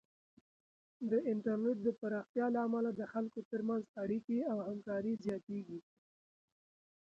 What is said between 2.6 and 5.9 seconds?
امله د خلکو ترمنځ اړیکې او همکاري زیاتېږي.